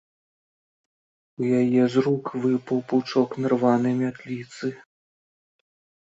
[1.41, 4.71] У яе з рук выпаў пучок нарванай мятліцы.